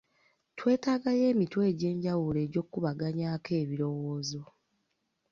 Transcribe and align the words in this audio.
Twetagayo 0.57 1.23
emitwe 1.33 1.61
egy'enjawulo 1.71 2.37
egy’okukubaganyaako 2.45 3.49
ebirowoozo. 3.61 4.43